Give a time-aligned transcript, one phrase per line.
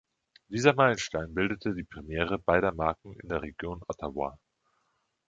[0.49, 4.39] Dieser Meilenstein bildete die Premiere beider Marken in der Region Ottawa.